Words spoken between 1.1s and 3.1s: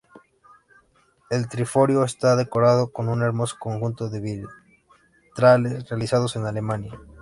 El triforio está decorado con